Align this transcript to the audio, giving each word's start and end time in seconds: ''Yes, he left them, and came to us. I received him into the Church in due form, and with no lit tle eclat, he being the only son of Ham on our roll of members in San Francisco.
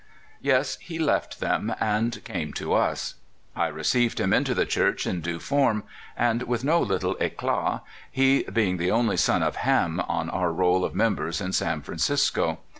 ''Yes, 0.51 0.79
he 0.81 0.97
left 0.97 1.39
them, 1.39 1.75
and 1.79 2.23
came 2.23 2.53
to 2.53 2.73
us. 2.73 3.13
I 3.55 3.67
received 3.67 4.19
him 4.19 4.33
into 4.33 4.55
the 4.55 4.65
Church 4.65 5.05
in 5.05 5.21
due 5.21 5.37
form, 5.37 5.83
and 6.17 6.41
with 6.41 6.63
no 6.63 6.79
lit 6.81 7.01
tle 7.01 7.15
eclat, 7.19 7.83
he 8.09 8.41
being 8.51 8.77
the 8.77 8.89
only 8.89 9.17
son 9.17 9.43
of 9.43 9.57
Ham 9.57 9.99
on 10.07 10.27
our 10.31 10.51
roll 10.51 10.83
of 10.83 10.95
members 10.95 11.39
in 11.39 11.53
San 11.53 11.81
Francisco. 11.83 12.57